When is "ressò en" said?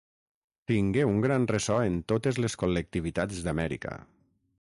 1.55-1.99